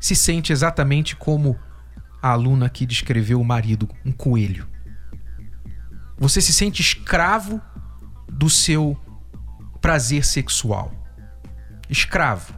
se 0.01 0.17
sente 0.17 0.53
exatamente 0.53 1.15
como 1.15 1.57
a 2.21 2.31
aluna 2.31 2.69
que 2.69 2.85
descreveu 2.85 3.41
o 3.41 3.45
marido, 3.45 3.89
um 4.05 4.11
coelho? 4.11 4.67
Você 6.19 6.41
se 6.41 6.53
sente 6.53 6.83
escravo 6.83 7.61
do 8.29 8.51
seu 8.51 8.99
prazer 9.81 10.27
sexual. 10.27 10.93
Escravo. 11.89 12.53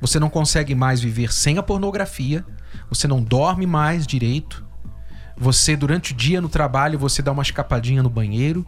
Você 0.00 0.18
não 0.18 0.28
consegue 0.28 0.74
mais 0.74 1.00
viver 1.00 1.32
sem 1.32 1.58
a 1.58 1.62
pornografia, 1.62 2.44
você 2.88 3.06
não 3.06 3.22
dorme 3.22 3.66
mais 3.66 4.04
direito, 4.04 4.66
você, 5.36 5.76
durante 5.76 6.12
o 6.12 6.16
dia 6.16 6.40
no 6.40 6.48
trabalho, 6.48 6.98
você 6.98 7.22
dá 7.22 7.30
uma 7.30 7.44
escapadinha 7.44 8.02
no 8.02 8.10
banheiro. 8.10 8.66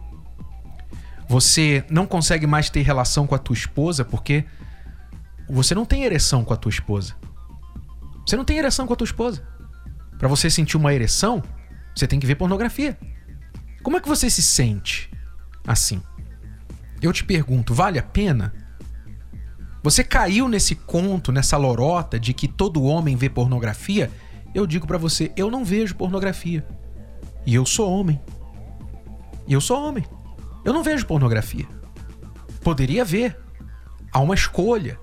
Você 1.27 1.83
não 1.89 2.05
consegue 2.05 2.47
mais 2.47 2.69
ter 2.69 2.83
relação 2.83 3.27
com 3.27 3.35
a 3.35 3.39
tua 3.39 3.53
esposa 3.53 4.05
porque 4.05 4.45
você 5.49 5.73
não 5.73 5.85
tem 5.85 6.03
ereção 6.03 6.43
com 6.43 6.53
a 6.53 6.57
tua 6.57 6.69
esposa. 6.69 7.15
Você 8.25 8.37
não 8.37 8.45
tem 8.45 8.57
ereção 8.57 8.85
com 8.85 8.93
a 8.93 8.95
tua 8.95 9.05
esposa. 9.05 9.41
Para 10.17 10.27
você 10.27 10.49
sentir 10.49 10.77
uma 10.77 10.93
ereção, 10.93 11.41
você 11.95 12.05
tem 12.05 12.19
que 12.19 12.27
ver 12.27 12.35
pornografia. 12.35 12.97
Como 13.81 13.97
é 13.97 13.99
que 13.99 14.07
você 14.07 14.29
se 14.29 14.41
sente 14.41 15.09
assim? 15.65 16.01
Eu 17.01 17.13
te 17.13 17.23
pergunto, 17.23 17.73
vale 17.73 17.97
a 17.97 18.03
pena? 18.03 18.53
Você 19.81 20.03
caiu 20.03 20.49
nesse 20.49 20.75
conto, 20.75 21.31
nessa 21.31 21.55
lorota 21.57 22.19
de 22.19 22.33
que 22.33 22.47
todo 22.47 22.83
homem 22.83 23.15
vê 23.15 23.29
pornografia? 23.29 24.11
Eu 24.53 24.67
digo 24.67 24.85
para 24.85 24.97
você, 24.97 25.31
eu 25.37 25.49
não 25.49 25.63
vejo 25.63 25.95
pornografia. 25.95 26.65
E 27.45 27.55
eu 27.55 27.65
sou 27.65 27.89
homem. 27.89 28.21
E 29.47 29.53
eu 29.53 29.61
sou 29.61 29.81
homem. 29.81 30.05
Eu 30.65 30.73
não 30.73 30.83
vejo 30.83 31.05
pornografia. 31.05 31.65
Poderia 32.61 33.05
ver. 33.05 33.39
Há 34.11 34.19
uma 34.19 34.35
escolha. 34.35 34.99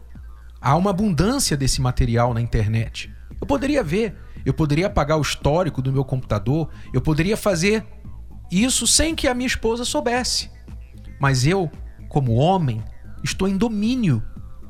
Há 0.60 0.76
uma 0.76 0.90
abundância 0.90 1.56
desse 1.56 1.80
material 1.80 2.32
na 2.34 2.40
internet. 2.40 3.12
Eu 3.40 3.46
poderia 3.46 3.82
ver. 3.82 4.14
Eu 4.44 4.54
poderia 4.54 4.86
apagar 4.86 5.18
o 5.18 5.22
histórico 5.22 5.82
do 5.82 5.92
meu 5.92 6.04
computador. 6.04 6.68
Eu 6.92 7.00
poderia 7.00 7.36
fazer 7.36 7.84
isso 8.50 8.86
sem 8.86 9.14
que 9.14 9.28
a 9.28 9.34
minha 9.34 9.46
esposa 9.46 9.84
soubesse. 9.84 10.50
Mas 11.20 11.46
eu, 11.46 11.70
como 12.08 12.34
homem, 12.34 12.82
estou 13.22 13.48
em 13.48 13.56
domínio 13.56 14.22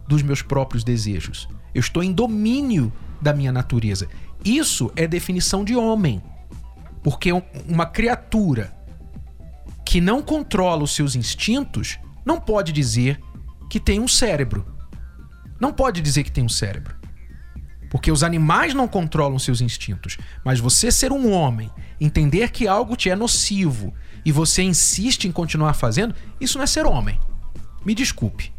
dos 0.09 0.23
meus 0.23 0.43
próprios 0.43 0.83
desejos. 0.83 1.49
Eu 1.75 1.81
estou 1.81 2.03
em 2.03 2.13
domínio 2.13 2.93
da 3.21 3.33
minha 3.33 3.53
natureza. 3.53 4.09
Isso 4.45 4.91
é 4.97 5.07
definição 5.07 5.65
de 5.65 5.77
homem. 5.77 6.23
Porque 7.03 7.31
uma 7.69 7.87
criatura 7.87 8.75
que 9.85 10.01
não 10.01 10.23
controla 10.23 10.83
os 10.83 10.95
seus 10.95 11.15
instintos 11.15 11.99
não 12.25 12.41
pode 12.41 12.73
dizer 12.73 13.21
que 13.71 13.79
tem 13.79 14.01
um 14.01 14.09
cérebro. 14.09 14.76
Não 15.61 15.73
pode 15.73 16.01
dizer 16.01 16.23
que 16.23 16.33
tem 16.33 16.45
um 16.45 16.49
cérebro. 16.49 16.95
Porque 17.91 18.11
os 18.11 18.23
animais 18.23 18.75
não 18.75 18.89
controlam 18.89 19.39
seus 19.39 19.61
instintos. 19.61 20.19
Mas 20.45 20.61
você 20.61 20.91
ser 20.91 21.13
um 21.13 21.33
homem, 21.33 21.71
entender 22.01 22.51
que 22.51 22.67
algo 22.67 22.97
te 22.97 23.09
é 23.09 23.17
nocivo 23.17 23.95
e 24.25 24.33
você 24.33 24.63
insiste 24.63 25.27
em 25.27 25.33
continuar 25.33 25.75
fazendo, 25.75 26.15
isso 26.41 26.59
não 26.59 26.65
é 26.65 26.67
ser 26.67 26.85
homem. 26.85 27.19
Me 27.85 27.95
desculpe. 27.95 28.53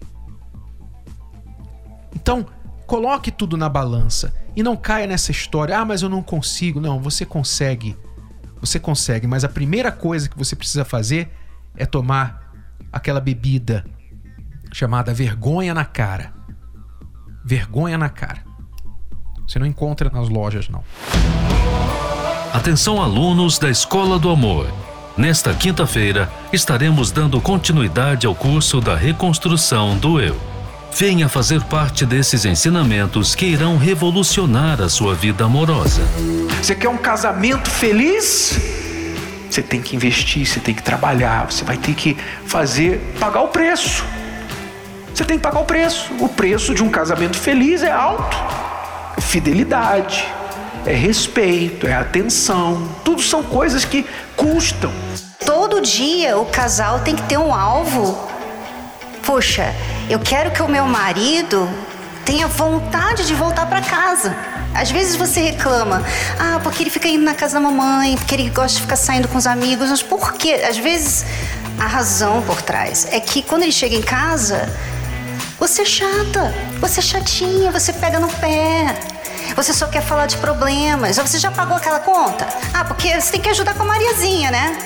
Então, 2.16 2.48
coloque 2.86 3.32
tudo 3.32 3.58
na 3.58 3.68
balança 3.68 4.34
e 4.56 4.64
não 4.64 4.78
caia 4.78 5.06
nessa 5.06 5.30
história, 5.32 5.78
ah, 5.78 5.86
mas 5.86 6.02
eu 6.02 6.10
não 6.10 6.24
consigo. 6.24 6.80
Não, 6.80 7.00
você 7.00 7.26
consegue. 7.26 7.96
Você 8.60 8.80
consegue, 8.80 9.28
mas 9.28 9.44
a 9.44 9.50
primeira 9.50 9.92
coisa 9.92 10.28
que 10.28 10.38
você 10.38 10.56
precisa 10.56 10.84
fazer 10.84 11.30
é 11.76 11.86
tomar 11.86 12.54
aquela 12.92 13.22
bebida 13.22 13.86
chamada 14.74 15.14
vergonha 15.14 15.74
na 15.74 15.86
cara. 15.86 16.34
Vergonha 17.48 17.98
na 17.98 18.10
cara. 18.10 18.44
Você 19.48 19.58
não 19.58 19.66
encontra 19.66 20.10
nas 20.10 20.28
lojas, 20.28 20.68
não. 20.68 20.84
Atenção, 22.54 23.02
alunos 23.02 23.58
da 23.58 23.70
Escola 23.70 24.20
do 24.20 24.30
Amor. 24.30 24.68
Nesta 25.16 25.54
quinta-feira, 25.54 26.30
estaremos 26.52 27.10
dando 27.10 27.40
continuidade 27.40 28.28
ao 28.28 28.36
curso 28.36 28.82
da 28.82 28.98
reconstrução 28.98 29.98
do 29.98 30.20
eu. 30.20 30.36
Venha 30.94 31.30
fazer 31.30 31.64
parte 31.64 32.06
desses 32.06 32.44
ensinamentos 32.44 33.34
que 33.34 33.46
irão 33.46 33.78
revolucionar 33.78 34.82
a 34.82 34.90
sua 34.90 35.16
vida 35.16 35.46
amorosa. 35.46 36.02
Você 36.62 36.76
quer 36.76 36.90
um 36.90 36.98
casamento 36.98 37.70
feliz? 37.70 38.60
Você 39.50 39.62
tem 39.62 39.82
que 39.82 39.96
investir, 39.96 40.46
você 40.46 40.60
tem 40.60 40.76
que 40.76 40.84
trabalhar, 40.84 41.50
você 41.50 41.64
vai 41.64 41.78
ter 41.78 41.96
que 41.96 42.18
fazer, 42.46 43.00
pagar 43.18 43.40
o 43.40 43.48
preço. 43.48 44.04
Você 45.18 45.26
tem 45.26 45.38
que 45.38 45.42
pagar 45.42 45.62
o 45.62 45.66
preço. 45.66 46.14
O 46.20 46.30
preço 46.30 46.76
de 46.76 46.84
um 46.84 46.90
casamento 46.90 47.40
feliz 47.40 47.82
é 47.82 47.90
alto. 47.90 48.38
É 49.18 49.20
fidelidade, 49.20 50.32
é 50.86 50.94
respeito, 50.94 51.88
é 51.88 51.96
atenção. 51.96 52.88
Tudo 53.04 53.24
são 53.24 53.42
coisas 53.42 53.84
que 53.84 54.06
custam. 54.36 54.94
Todo 55.44 55.82
dia 55.82 56.38
o 56.38 56.46
casal 56.46 57.00
tem 57.00 57.16
que 57.16 57.24
ter 57.24 57.40
um 57.40 57.52
alvo. 57.52 58.16
Poxa, 59.26 59.74
eu 60.08 60.20
quero 60.20 60.52
que 60.52 60.62
o 60.62 60.68
meu 60.68 60.86
marido 60.86 61.68
tenha 62.24 62.46
vontade 62.46 63.26
de 63.26 63.34
voltar 63.34 63.66
para 63.66 63.82
casa. 63.82 64.38
Às 64.76 64.92
vezes 64.92 65.16
você 65.16 65.40
reclama, 65.40 66.04
ah, 66.38 66.60
porque 66.62 66.84
ele 66.84 66.92
fica 66.92 67.08
indo 67.08 67.24
na 67.24 67.34
casa 67.34 67.56
da 67.56 67.60
mamãe, 67.60 68.16
porque 68.18 68.36
ele 68.36 68.52
gosta 68.52 68.76
de 68.76 68.82
ficar 68.82 68.96
saindo 68.96 69.28
com 69.28 69.40
os 69.40 69.48
amigos. 69.48 69.90
Mas 69.90 70.04
por 70.04 70.34
quê? 70.34 70.64
Às 70.70 70.78
vezes 70.78 71.26
a 71.80 71.88
razão 71.88 72.44
por 72.44 72.62
trás 72.62 73.08
é 73.12 73.20
que 73.20 73.42
quando 73.42 73.64
ele 73.64 73.72
chega 73.72 73.96
em 73.96 74.02
casa, 74.04 74.72
você 75.60 75.82
é 75.82 75.86
chata, 75.86 76.54
você 76.80 77.00
é 77.00 77.04
chatinha, 77.04 77.72
você 77.72 77.92
pega 77.92 78.20
no 78.20 78.28
pé. 78.28 78.96
Você 79.56 79.74
só 79.74 79.88
quer 79.88 80.04
falar 80.04 80.28
de 80.28 80.38
problemas. 80.38 81.18
Você 81.18 81.40
já 81.40 81.50
pagou 81.50 81.76
aquela 81.76 82.00
conta? 82.00 82.48
Ah, 82.74 82.86
porque 82.86 83.20
você 83.20 83.32
tem 83.32 83.42
que 83.42 83.50
ajudar 83.50 83.74
com 83.74 83.84
a 83.84 83.86
Mariazinha, 83.88 84.52
né? 84.52 84.78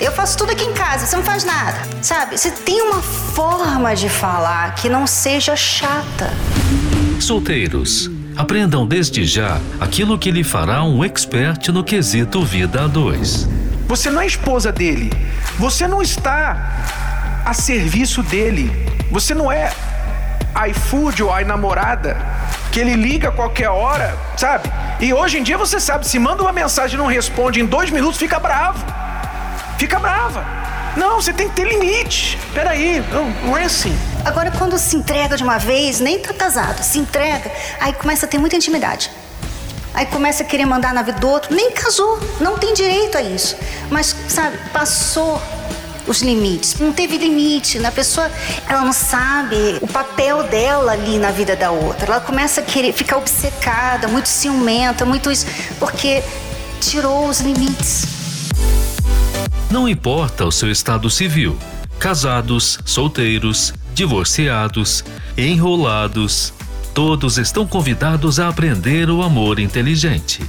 Eu 0.00 0.10
faço 0.12 0.38
tudo 0.38 0.52
aqui 0.52 0.64
em 0.64 0.72
casa, 0.72 1.06
você 1.06 1.14
não 1.14 1.24
faz 1.24 1.44
nada. 1.44 1.78
Sabe? 2.00 2.38
Você 2.38 2.50
tem 2.50 2.80
uma 2.80 3.02
forma 3.02 3.94
de 3.94 4.08
falar 4.08 4.74
que 4.76 4.88
não 4.88 5.06
seja 5.06 5.54
chata. 5.54 6.32
Solteiros. 7.20 8.10
Aprendam 8.34 8.86
desde 8.86 9.24
já 9.26 9.60
aquilo 9.80 10.16
que 10.16 10.30
lhe 10.30 10.44
fará 10.44 10.84
um 10.84 11.04
expert 11.04 11.68
no 11.68 11.84
quesito 11.84 12.44
vida 12.44 12.84
a 12.84 12.86
dois. 12.86 13.48
Você 13.88 14.10
não 14.10 14.22
é 14.22 14.26
esposa 14.26 14.72
dele. 14.72 15.12
Você 15.58 15.86
não 15.88 16.00
está 16.00 17.42
a 17.44 17.52
serviço 17.52 18.22
dele. 18.22 18.70
Você 19.10 19.34
não 19.34 19.50
é 19.50 19.72
iFood 20.70 21.22
ou 21.22 21.44
namorada 21.44 22.16
que 22.72 22.80
ele 22.80 22.94
liga 22.94 23.28
a 23.28 23.32
qualquer 23.32 23.70
hora, 23.70 24.16
sabe? 24.36 24.70
E 25.00 25.12
hoje 25.12 25.38
em 25.38 25.42
dia 25.42 25.56
você 25.56 25.80
sabe, 25.80 26.06
se 26.06 26.18
manda 26.18 26.42
uma 26.42 26.52
mensagem 26.52 26.96
e 26.96 26.98
não 26.98 27.06
responde 27.06 27.60
em 27.60 27.66
dois 27.66 27.90
minutos, 27.90 28.18
fica 28.18 28.38
bravo 28.38 28.84
fica 29.78 29.98
brava. 29.98 30.44
Não, 30.96 31.20
você 31.20 31.32
tem 31.32 31.48
que 31.48 31.54
ter 31.54 31.68
limite. 31.68 32.38
Peraí, 32.52 33.00
não, 33.12 33.30
não 33.46 33.56
é 33.56 33.64
assim. 33.64 33.96
Agora, 34.24 34.50
quando 34.50 34.76
se 34.76 34.96
entrega 34.96 35.36
de 35.36 35.44
uma 35.44 35.58
vez, 35.58 36.00
nem 36.00 36.18
tá 36.18 36.34
casado, 36.34 36.82
se 36.82 36.98
entrega, 36.98 37.50
aí 37.80 37.92
começa 37.92 38.26
a 38.26 38.28
ter 38.28 38.38
muita 38.38 38.56
intimidade. 38.56 39.10
Aí 39.94 40.04
começa 40.06 40.42
a 40.42 40.46
querer 40.46 40.66
mandar 40.66 40.92
na 40.92 41.02
vida 41.02 41.18
do 41.18 41.28
outro, 41.28 41.54
nem 41.54 41.70
casou, 41.70 42.20
não 42.40 42.58
tem 42.58 42.74
direito 42.74 43.16
a 43.16 43.22
isso. 43.22 43.56
Mas, 43.90 44.14
sabe, 44.28 44.58
passou 44.72 45.40
os 46.08 46.22
limites. 46.22 46.78
Não 46.80 46.92
teve 46.92 47.18
limite. 47.18 47.78
A 47.84 47.92
pessoa, 47.92 48.30
ela 48.68 48.82
não 48.82 48.92
sabe 48.92 49.78
o 49.80 49.86
papel 49.86 50.42
dela 50.44 50.92
ali 50.92 51.18
na 51.18 51.30
vida 51.30 51.54
da 51.54 51.70
outra. 51.70 52.06
Ela 52.06 52.20
começa 52.20 52.60
a 52.60 52.64
querer 52.64 52.92
ficar 52.92 53.18
obcecada, 53.18 54.08
muito 54.08 54.28
ciumenta, 54.28 55.04
muito 55.04 55.30
isso, 55.30 55.46
porque 55.78 56.22
tirou 56.80 57.28
os 57.28 57.40
limites. 57.40 58.06
Não 59.70 59.88
importa 59.88 60.46
o 60.46 60.50
seu 60.50 60.70
estado 60.70 61.10
civil, 61.10 61.56
casados, 61.98 62.78
solteiros, 62.84 63.74
divorciados, 63.92 65.04
enrolados, 65.36 66.54
todos 66.94 67.36
estão 67.36 67.66
convidados 67.66 68.40
a 68.40 68.48
aprender 68.48 69.10
o 69.10 69.22
amor 69.22 69.58
inteligente. 69.58 70.40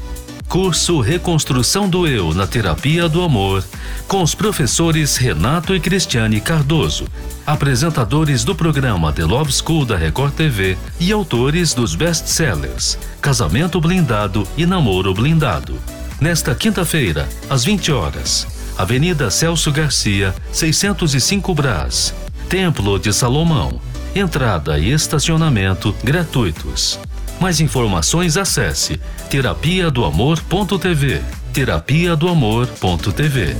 Curso 0.50 1.00
Reconstrução 1.00 1.88
do 1.88 2.08
Eu 2.08 2.34
na 2.34 2.48
Terapia 2.48 3.08
do 3.08 3.22
Amor, 3.22 3.63
com 4.08 4.24
os 4.24 4.34
professores 4.34 5.15
Renato 5.15 5.75
e 5.75 5.79
Cristiane 5.79 6.41
Cardoso, 6.41 7.06
apresentadores 7.46 8.44
do 8.44 8.56
programa 8.56 9.13
The 9.13 9.25
Love 9.25 9.51
School 9.51 9.86
da 9.86 9.96
Record 9.96 10.34
TV 10.34 10.75
e 11.00 11.12
autores 11.12 11.75
dos 11.75 11.94
best-sellers 11.94 12.98
Casamento 13.22 13.79
Blindado 13.79 14.46
e 14.58 14.65
Namoro 14.65 15.13
Blindado. 15.13 15.77
Nesta 16.20 16.56
quinta-feira, 16.56 17.29
às 17.48 17.63
20 17.63 17.91
horas, 17.91 18.48
Avenida 18.75 19.29
Celso 19.29 19.72
Garcia, 19.72 20.34
605 20.51 21.53
Brás. 21.53 22.12
Templo 22.50 22.98
de 22.98 23.13
Salomão. 23.13 23.79
Entrada 24.15 24.79
e 24.79 24.91
estacionamento 24.91 25.96
gratuitos. 26.03 27.00
Mais 27.39 27.62
informações 27.62 28.36
acesse 28.36 29.00
terapia 29.29 29.89
do 29.89 30.03
amor.tv. 30.03 31.22
Terapia 31.53 32.15
do 32.15 32.27
amor.tv. 32.27 33.55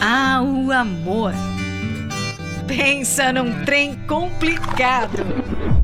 Ah, 0.00 0.40
o 0.42 0.72
amor. 0.72 1.32
Pensa 2.66 3.32
num 3.32 3.64
trem 3.64 3.94
complicado. 4.06 5.77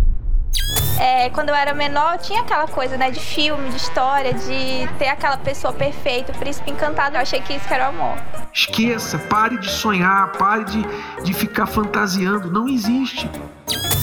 É, 0.98 1.28
quando 1.30 1.48
eu 1.48 1.54
era 1.54 1.74
menor, 1.74 2.18
tinha 2.18 2.40
aquela 2.40 2.66
coisa, 2.66 2.96
né, 2.96 3.10
de 3.10 3.20
filme, 3.20 3.68
de 3.70 3.76
história, 3.76 4.32
de 4.32 4.88
ter 4.98 5.08
aquela 5.08 5.36
pessoa 5.36 5.72
perfeita, 5.72 6.32
o 6.32 6.38
príncipe 6.38 6.70
encantado. 6.70 7.16
Eu 7.16 7.20
achei 7.20 7.40
que 7.40 7.54
isso 7.54 7.72
era 7.72 7.86
o 7.86 7.88
amor. 7.88 8.16
Esqueça, 8.52 9.18
pare 9.18 9.58
de 9.58 9.68
sonhar, 9.68 10.32
pare 10.32 10.64
de, 10.64 10.86
de 11.24 11.34
ficar 11.34 11.66
fantasiando. 11.66 12.50
Não 12.50 12.68
existe. 12.68 13.28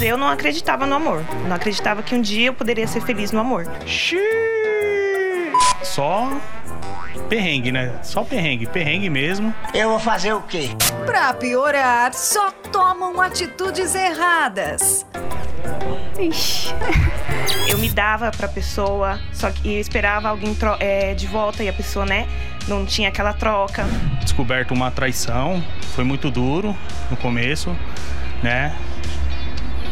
Eu 0.02 0.18
não 0.18 0.28
acreditava 0.28 0.86
no 0.86 0.96
amor. 0.96 1.24
Não 1.48 1.56
acreditava 1.56 2.04
que 2.04 2.14
um 2.14 2.22
dia 2.22 2.48
eu 2.48 2.54
poderia 2.54 2.88
ser 2.88 3.02
feliz 3.02 3.32
no 3.32 3.40
amor. 3.40 3.66
Xiii. 3.86 4.20
só 5.84 6.30
perrengue, 7.30 7.72
né? 7.72 7.94
Só 8.04 8.26
perrengue, 8.26 8.66
perrengue 8.66 9.10
mesmo. 9.10 9.56
Eu 9.74 9.92
vou 9.92 10.00
fazer 10.00 10.34
o 10.34 10.42
quê? 10.42 10.70
Pra 11.06 11.34
piorar, 11.34 12.14
só 12.14 12.52
tomam 12.72 13.22
atitudes 13.22 13.96
erradas. 13.96 15.06
Ixi. 16.20 16.74
Eu 17.68 17.78
me 17.78 17.90
dava 17.90 18.32
pra 18.32 18.48
pessoa, 18.48 19.20
só 19.34 19.50
que 19.50 19.76
eu 19.76 19.80
esperava 19.80 20.30
alguém 20.30 20.56
é, 20.80 21.14
de 21.14 21.28
volta 21.28 21.64
e 21.64 21.70
a 21.70 21.74
pessoa, 21.74 22.06
né, 22.06 22.28
não 22.68 22.86
tinha 22.86 23.10
aquela 23.10 23.34
troca. 23.34 23.86
Descoberto 24.22 24.72
uma 24.72 24.92
traição, 24.92 25.64
foi 25.96 26.04
muito 26.04 26.30
duro 26.30 26.76
no 27.10 27.18
começo, 27.18 27.76
né? 28.44 28.76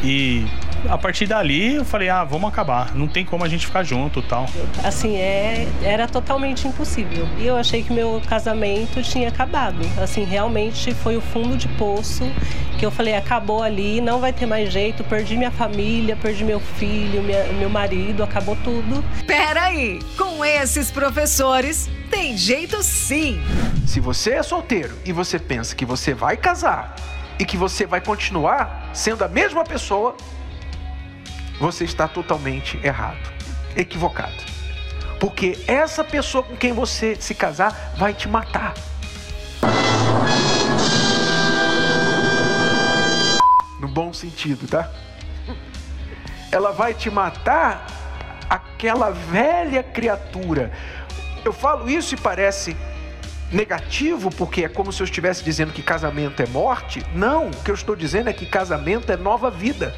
E 0.03 0.45
a 0.87 0.97
partir 0.97 1.25
dali 1.25 1.75
eu 1.75 1.85
falei, 1.85 2.09
ah, 2.09 2.23
vamos 2.23 2.49
acabar. 2.49 2.95
Não 2.95 3.07
tem 3.07 3.25
como 3.25 3.43
a 3.43 3.49
gente 3.49 3.65
ficar 3.65 3.83
junto 3.83 4.21
tal. 4.21 4.45
Assim, 4.83 5.17
é, 5.17 5.67
era 5.83 6.07
totalmente 6.07 6.67
impossível. 6.67 7.27
E 7.37 7.45
eu 7.45 7.57
achei 7.57 7.83
que 7.83 7.91
meu 7.91 8.21
casamento 8.27 9.01
tinha 9.01 9.29
acabado. 9.29 9.79
Assim, 10.01 10.23
realmente 10.23 10.93
foi 10.93 11.17
o 11.17 11.21
fundo 11.21 11.57
de 11.57 11.67
poço 11.69 12.23
que 12.77 12.85
eu 12.85 12.91
falei, 12.91 13.13
acabou 13.13 13.61
ali, 13.61 13.99
não 13.99 14.21
vai 14.21 14.31
ter 14.31 14.45
mais 14.45 14.71
jeito, 14.71 15.03
perdi 15.03 15.35
minha 15.35 15.51
família, 15.51 16.15
perdi 16.15 16.45
meu 16.45 16.61
filho, 16.61 17.21
minha, 17.21 17.43
meu 17.53 17.69
marido, 17.69 18.23
acabou 18.23 18.55
tudo. 18.63 19.03
Peraí, 19.27 19.99
com 20.17 20.45
esses 20.45 20.89
professores 20.89 21.89
tem 22.09 22.37
jeito 22.37 22.81
sim. 22.81 23.37
Se 23.85 23.99
você 23.99 24.31
é 24.35 24.43
solteiro 24.43 24.95
e 25.05 25.11
você 25.11 25.37
pensa 25.37 25.75
que 25.75 25.85
você 25.85 26.13
vai 26.13 26.37
casar 26.37 26.95
e 27.37 27.43
que 27.43 27.57
você 27.57 27.85
vai 27.85 27.99
continuar 27.99 28.89
sendo 28.93 29.25
a 29.25 29.27
mesma 29.27 29.63
pessoa, 29.65 30.15
você 31.59 31.83
está 31.83 32.07
totalmente 32.07 32.79
errado, 32.83 33.31
equivocado. 33.75 34.49
Porque 35.19 35.59
essa 35.67 36.03
pessoa 36.03 36.43
com 36.43 36.55
quem 36.55 36.71
você 36.71 37.15
se 37.15 37.35
casar 37.35 37.93
vai 37.97 38.13
te 38.13 38.29
matar. 38.29 38.73
No 43.79 43.87
bom 43.87 44.13
sentido, 44.13 44.65
tá? 44.67 44.89
Ela 46.51 46.71
vai 46.71 46.93
te 46.93 47.09
matar 47.09 47.85
aquela 48.49 49.11
velha 49.11 49.83
criatura. 49.83 50.71
Eu 51.43 51.51
falo 51.51 51.89
isso 51.89 52.15
e 52.15 52.17
parece 52.17 52.75
negativo, 53.51 54.29
porque 54.31 54.63
é 54.63 54.69
como 54.69 54.91
se 54.91 55.01
eu 55.01 55.05
estivesse 55.05 55.43
dizendo 55.43 55.73
que 55.73 55.81
casamento 55.81 56.41
é 56.41 56.47
morte. 56.47 57.05
Não, 57.13 57.47
o 57.47 57.63
que 57.63 57.69
eu 57.69 57.75
estou 57.75 57.95
dizendo 57.95 58.29
é 58.29 58.33
que 58.33 58.45
casamento 58.45 59.11
é 59.11 59.17
nova 59.17 59.51
vida. 59.51 59.93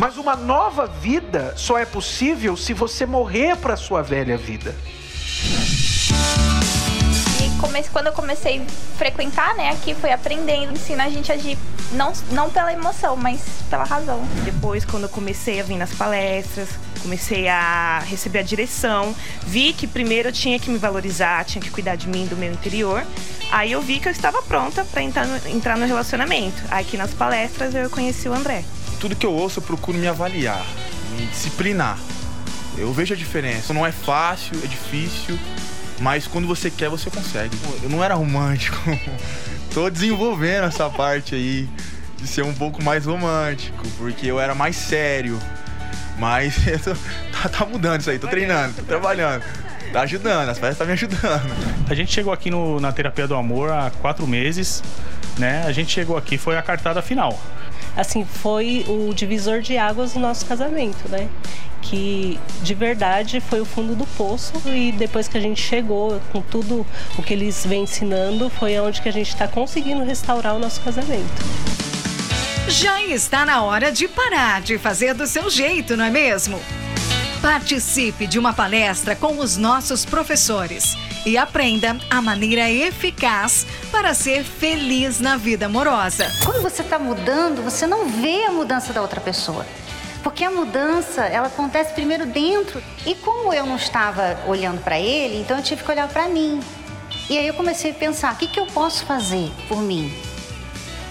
Mas 0.00 0.16
uma 0.16 0.34
nova 0.34 0.86
vida 0.86 1.52
só 1.58 1.78
é 1.78 1.84
possível 1.84 2.56
se 2.56 2.72
você 2.72 3.04
morrer 3.04 3.54
para 3.56 3.74
a 3.74 3.76
sua 3.76 4.00
velha 4.00 4.34
vida. 4.34 4.74
E 7.38 7.88
quando 7.92 8.06
eu 8.06 8.12
comecei 8.14 8.62
a 8.62 8.96
frequentar, 8.96 9.54
né, 9.56 9.68
aqui 9.68 9.94
foi 9.94 10.10
aprendendo, 10.10 10.72
ensina 10.72 11.04
a 11.04 11.10
gente 11.10 11.30
a 11.30 11.34
agir 11.34 11.58
não, 11.92 12.14
não 12.32 12.48
pela 12.48 12.72
emoção, 12.72 13.14
mas 13.14 13.42
pela 13.68 13.84
razão. 13.84 14.22
Depois, 14.42 14.86
quando 14.86 15.02
eu 15.02 15.08
comecei 15.10 15.60
a 15.60 15.62
vir 15.62 15.76
nas 15.76 15.92
palestras, 15.92 16.70
comecei 17.02 17.46
a 17.46 17.98
receber 18.06 18.38
a 18.38 18.42
direção, 18.42 19.14
vi 19.42 19.74
que 19.74 19.86
primeiro 19.86 20.30
eu 20.30 20.32
tinha 20.32 20.58
que 20.58 20.70
me 20.70 20.78
valorizar, 20.78 21.44
tinha 21.44 21.60
que 21.60 21.70
cuidar 21.70 21.96
de 21.96 22.08
mim, 22.08 22.24
do 22.24 22.36
meu 22.36 22.50
interior. 22.50 23.04
Aí 23.52 23.72
eu 23.72 23.82
vi 23.82 24.00
que 24.00 24.08
eu 24.08 24.12
estava 24.12 24.40
pronta 24.40 24.82
para 24.82 25.02
entrar, 25.02 25.26
no, 25.26 25.48
entrar 25.50 25.76
no 25.76 25.84
relacionamento. 25.84 26.62
Aqui 26.70 26.96
nas 26.96 27.12
palestras 27.12 27.74
eu 27.74 27.90
conheci 27.90 28.30
o 28.30 28.32
André 28.32 28.64
tudo 29.00 29.16
que 29.16 29.26
eu 29.26 29.32
ouço 29.32 29.58
eu 29.58 29.62
procuro 29.62 29.96
me 29.96 30.06
avaliar, 30.06 30.64
me 31.18 31.26
disciplinar. 31.26 31.98
Eu 32.76 32.92
vejo 32.92 33.14
a 33.14 33.16
diferença. 33.16 33.72
Não 33.74 33.84
é 33.84 33.90
fácil, 33.90 34.56
é 34.62 34.66
difícil, 34.66 35.38
mas 36.00 36.26
quando 36.26 36.46
você 36.46 36.70
quer, 36.70 36.88
você 36.90 37.10
consegue. 37.10 37.56
Eu 37.82 37.88
não 37.88 38.04
era 38.04 38.14
romântico. 38.14 38.78
Tô 39.72 39.88
desenvolvendo 39.88 40.64
essa 40.64 40.88
parte 40.90 41.34
aí 41.34 41.68
de 42.16 42.26
ser 42.26 42.42
um 42.42 42.52
pouco 42.52 42.82
mais 42.82 43.06
romântico, 43.06 43.86
porque 43.96 44.26
eu 44.26 44.38
era 44.38 44.54
mais 44.54 44.76
sério. 44.76 45.38
Mas 46.18 46.56
tô, 46.84 46.94
tá, 47.32 47.48
tá, 47.48 47.64
mudando 47.64 48.00
isso 48.00 48.10
aí, 48.10 48.18
tô 48.18 48.28
treinando, 48.28 48.74
tô 48.74 48.82
trabalhando. 48.82 49.42
Tá 49.90 50.02
ajudando, 50.02 50.50
as 50.50 50.58
peças 50.58 50.76
tá 50.76 50.84
me 50.84 50.92
ajudando. 50.92 51.50
A 51.88 51.94
gente 51.94 52.12
chegou 52.12 52.30
aqui 52.30 52.50
no, 52.50 52.78
na 52.78 52.92
terapia 52.92 53.26
do 53.26 53.34
amor 53.34 53.70
há 53.70 53.90
quatro 54.02 54.26
meses, 54.26 54.82
né? 55.38 55.64
A 55.66 55.72
gente 55.72 55.90
chegou 55.90 56.18
aqui, 56.18 56.36
foi 56.36 56.58
a 56.58 56.62
cartada 56.62 57.00
final 57.00 57.40
assim, 57.96 58.24
foi 58.24 58.84
o 58.88 59.12
divisor 59.14 59.60
de 59.60 59.76
águas 59.76 60.12
do 60.12 60.20
nosso 60.20 60.46
casamento, 60.46 61.08
né? 61.08 61.28
Que 61.82 62.38
de 62.62 62.74
verdade 62.74 63.40
foi 63.40 63.60
o 63.60 63.64
fundo 63.64 63.94
do 63.94 64.06
poço 64.06 64.52
e 64.66 64.92
depois 64.92 65.28
que 65.28 65.38
a 65.38 65.40
gente 65.40 65.60
chegou 65.60 66.20
com 66.32 66.40
tudo 66.40 66.86
o 67.18 67.22
que 67.22 67.32
eles 67.32 67.64
vêm 67.66 67.84
ensinando, 67.84 68.50
foi 68.50 68.78
onde 68.78 69.00
que 69.00 69.08
a 69.08 69.12
gente 69.12 69.28
está 69.28 69.48
conseguindo 69.48 70.04
restaurar 70.04 70.54
o 70.54 70.58
nosso 70.58 70.80
casamento. 70.82 71.42
Já 72.68 73.02
está 73.02 73.44
na 73.44 73.62
hora 73.62 73.90
de 73.90 74.06
parar 74.06 74.60
de 74.60 74.78
fazer 74.78 75.14
do 75.14 75.26
seu 75.26 75.50
jeito, 75.50 75.96
não 75.96 76.04
é 76.04 76.10
mesmo? 76.10 76.60
Participe 77.42 78.26
de 78.26 78.38
uma 78.38 78.52
palestra 78.52 79.16
com 79.16 79.38
os 79.38 79.56
nossos 79.56 80.04
professores 80.04 80.96
e 81.24 81.36
aprenda 81.36 81.96
a 82.08 82.20
maneira 82.22 82.70
eficaz 82.70 83.66
para 83.90 84.14
ser 84.14 84.44
feliz 84.44 85.20
na 85.20 85.36
vida 85.36 85.66
amorosa. 85.66 86.26
Quando 86.44 86.62
você 86.62 86.82
está 86.82 86.98
mudando, 86.98 87.62
você 87.62 87.86
não 87.86 88.06
vê 88.06 88.44
a 88.44 88.52
mudança 88.52 88.92
da 88.92 89.02
outra 89.02 89.20
pessoa. 89.20 89.66
Porque 90.22 90.44
a 90.44 90.50
mudança, 90.50 91.24
ela 91.24 91.48
acontece 91.48 91.92
primeiro 91.92 92.26
dentro. 92.26 92.82
E 93.04 93.14
como 93.16 93.52
eu 93.52 93.66
não 93.66 93.76
estava 93.76 94.38
olhando 94.46 94.80
para 94.82 94.98
ele, 94.98 95.40
então 95.40 95.56
eu 95.56 95.62
tive 95.62 95.82
que 95.82 95.90
olhar 95.90 96.08
para 96.08 96.28
mim. 96.28 96.60
E 97.28 97.38
aí 97.38 97.46
eu 97.46 97.54
comecei 97.54 97.90
a 97.90 97.94
pensar, 97.94 98.34
o 98.34 98.36
que, 98.36 98.46
que 98.46 98.60
eu 98.60 98.66
posso 98.66 99.04
fazer 99.04 99.50
por 99.68 99.80
mim? 99.80 100.12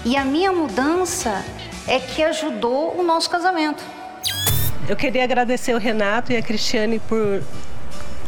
E 0.04 0.16
a 0.16 0.24
minha 0.24 0.52
mudança 0.52 1.44
é 1.86 1.98
que 1.98 2.22
ajudou 2.22 2.98
o 2.98 3.02
nosso 3.02 3.28
casamento. 3.28 3.82
Eu 4.88 4.96
queria 4.96 5.24
agradecer 5.24 5.74
o 5.74 5.78
Renato 5.78 6.32
e 6.32 6.36
a 6.36 6.42
Cristiane 6.42 6.98
por 6.98 7.42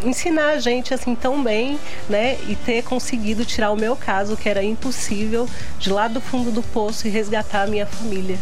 ensinar 0.05 0.51
a 0.51 0.61
gente 0.61 0.93
assim 0.93 1.15
tão 1.15 1.43
bem, 1.43 1.79
né? 2.09 2.39
E 2.49 2.57
ter 2.57 2.83
conseguido 2.83 3.45
tirar 3.45 3.71
o 3.71 3.77
meu 3.77 3.97
caso, 3.97 4.37
que 4.37 4.49
era 4.49 4.63
impossível, 4.63 5.49
de 5.79 5.91
lá 5.91 6.09
do 6.09 6.21
fundo 6.21 6.51
do 6.51 6.63
poço 6.63 7.07
e 7.07 7.11
resgatar 7.11 7.63
a 7.63 7.67
minha 7.67 7.87
família. 7.87 8.39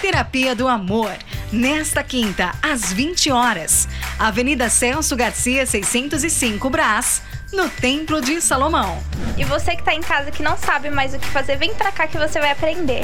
Terapia 0.00 0.54
do 0.54 0.68
Amor, 0.68 1.12
nesta 1.50 2.02
quinta, 2.02 2.54
às 2.62 2.92
20 2.92 3.30
horas. 3.30 3.88
Avenida 4.18 4.68
Celso 4.68 5.16
Garcia, 5.16 5.66
605 5.66 6.70
Brás 6.70 7.22
no 7.52 7.68
Templo 7.68 8.20
de 8.20 8.40
Salomão. 8.40 8.98
E 9.36 9.44
você 9.44 9.72
que 9.72 9.80
está 9.80 9.94
em 9.94 10.00
casa 10.00 10.30
que 10.30 10.42
não 10.42 10.56
sabe 10.56 10.90
mais 10.90 11.14
o 11.14 11.18
que 11.18 11.26
fazer, 11.28 11.56
vem 11.56 11.74
pra 11.74 11.92
cá 11.92 12.06
que 12.06 12.18
você 12.18 12.40
vai 12.40 12.50
aprender. 12.50 13.02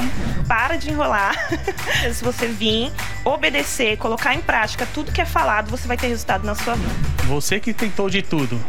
Para 0.49 0.77
de 0.77 0.91
enrolar. 0.91 1.35
Se 2.13 2.25
você 2.25 2.47
vir, 2.47 2.91
obedecer, 3.25 3.97
colocar 3.99 4.35
em 4.35 4.41
prática 4.41 4.87
tudo 4.93 5.13
que 5.13 5.21
é 5.21 5.27
falado, 5.27 5.71
você 5.71 5.87
vai 5.87 5.97
ter 5.97 6.09
resultado 6.09 6.45
na 6.45 6.55
sua 6.55 6.75
vida. 6.75 6.91
Você 7.25 7.61
que 7.61 7.73
tentou 7.73 8.11
de 8.11 8.23
tudo 8.23 8.61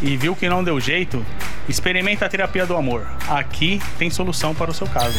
e 0.00 0.16
viu 0.16 0.34
que 0.34 0.48
não 0.48 0.64
deu 0.64 0.80
jeito, 0.80 1.24
experimenta 1.68 2.26
a 2.26 2.28
terapia 2.28 2.66
do 2.66 2.76
amor. 2.76 3.06
Aqui 3.28 3.80
tem 3.98 4.10
solução 4.10 4.54
para 4.54 4.70
o 4.70 4.74
seu 4.74 4.86
caso. 4.86 5.18